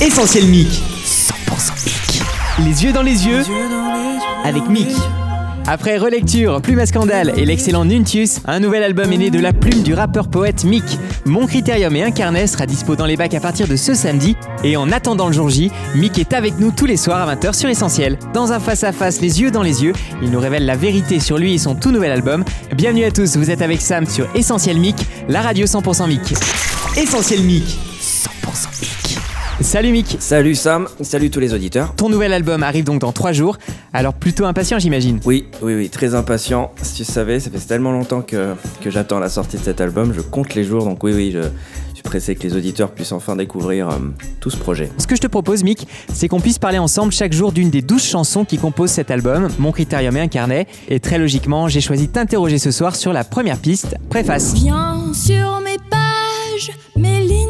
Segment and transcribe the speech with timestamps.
[0.00, 0.68] Essentiel Mic.
[0.68, 2.22] 100% Mic.
[2.64, 3.42] Les yeux dans les yeux
[4.44, 4.86] avec Mick.
[5.66, 9.52] Après Relecture, Plume à Scandale et l'excellent Nuntius, un nouvel album est né de la
[9.52, 10.84] plume du rappeur-poète Mick.
[11.26, 14.36] Mon Critérium et Incarnet sera dispo dans les bacs à partir de ce samedi.
[14.62, 17.52] Et en attendant le jour J, Mick est avec nous tous les soirs à 20h
[17.54, 18.20] sur Essentiel.
[18.32, 21.54] Dans un face-à-face, les yeux dans les yeux, il nous révèle la vérité sur lui
[21.54, 22.44] et son tout nouvel album.
[22.76, 24.96] Bienvenue à tous, vous êtes avec Sam sur Essentiel Mick,
[25.28, 26.34] la radio 100% Mick.
[26.96, 27.87] Essentiel Mick.
[29.60, 29.64] 100% Mick.
[29.64, 31.94] Salut Mick Salut Sam, salut tous les auditeurs.
[31.96, 33.58] Ton nouvel album arrive donc dans 3 jours,
[33.92, 36.70] alors plutôt impatient j'imagine Oui, oui, oui, très impatient.
[36.82, 40.12] Si tu savais, ça fait tellement longtemps que, que j'attends la sortie de cet album,
[40.14, 41.42] je compte les jours, donc oui, oui, je,
[41.94, 43.94] suis pressé que les auditeurs puissent enfin découvrir euh,
[44.38, 44.88] tout ce projet.
[44.98, 47.82] Ce que je te propose Mick, c'est qu'on puisse parler ensemble chaque jour d'une des
[47.82, 52.06] 12 chansons qui composent cet album, Mon Critérium et Incarnet, et très logiquement, j'ai choisi
[52.06, 54.54] de t'interroger ce soir sur la première piste, préface.
[54.54, 57.47] Bien sur mes pages, mes lignes.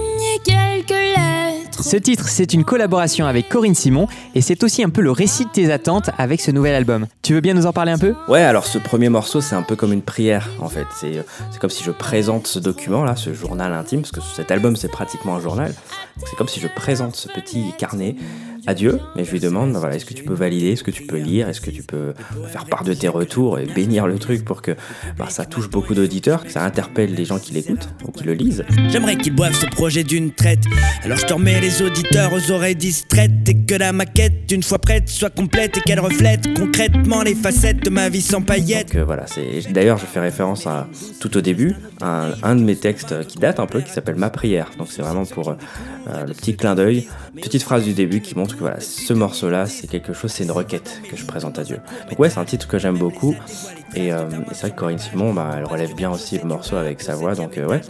[1.81, 5.45] Ce titre, c'est une collaboration avec Corinne Simon et c'est aussi un peu le récit
[5.45, 7.07] de tes attentes avec ce nouvel album.
[7.23, 8.15] Tu veux bien nous en parler un peu?
[8.27, 10.87] Ouais, alors ce premier morceau, c'est un peu comme une prière en fait.
[10.99, 14.51] C'est c'est comme si je présente ce document là, ce journal intime, parce que cet
[14.51, 15.73] album c'est pratiquement un journal.
[16.27, 18.17] C'est comme si je présente ce petit carnet
[18.69, 20.91] à Dieu, mais je lui demande bah voilà, est-ce que tu peux valider, est-ce que
[20.91, 22.13] tu peux lire, est-ce que tu peux
[22.53, 24.73] faire part de tes retours et bénir le truc pour que
[25.17, 28.35] bah, ça touche beaucoup d'auditeurs, que ça interpelle les gens qui l'écoutent ou qui le
[28.35, 28.67] lisent.
[28.91, 30.65] J'aimerais qu'ils boivent ce projet d'une traite.
[31.03, 34.79] Alors je te remets les auditeurs aux oreilles distraites et que la maquette, une fois
[34.79, 38.89] prête, soit complète et qu'elle reflète concrètement les facettes de ma vie sans paillettes.
[38.89, 40.89] Donc euh, voilà, c'est d'ailleurs je fais référence à
[41.21, 44.17] tout au début à un, un de mes textes qui date un peu, qui s'appelle
[44.17, 44.73] Ma prière.
[44.77, 45.55] Donc c'est vraiment pour euh,
[46.27, 47.09] le petit clin d'œil,
[47.41, 50.51] petite phrase du début qui montre que voilà, ce morceau-là, c'est quelque chose, c'est une
[50.51, 51.79] requête que je présente à Dieu.
[52.09, 53.35] Donc ouais, c'est un titre que j'aime beaucoup.
[53.95, 56.77] Et, euh, et c'est vrai que Corinne Simon, bah, elle relève bien aussi le morceau
[56.77, 57.35] avec sa voix.
[57.35, 57.81] Donc euh, ouais,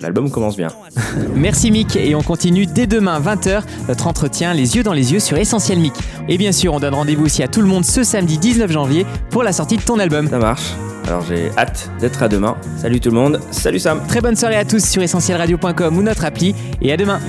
[0.00, 0.68] l'album commence bien.
[1.34, 5.20] Merci Mick et on continue dès demain 20h notre entretien les yeux dans les yeux
[5.20, 5.94] sur Essentiel Mick.
[6.28, 9.06] Et bien sûr, on donne rendez-vous aussi à tout le monde ce samedi 19 janvier
[9.30, 10.28] pour la sortie de ton album.
[10.28, 10.72] Ça marche.
[11.06, 12.56] Alors j'ai hâte d'être à demain.
[12.78, 13.40] Salut tout le monde.
[13.50, 14.00] Salut Sam.
[14.06, 17.20] Très bonne soirée à tous sur essentielradio.com ou notre appli et à demain.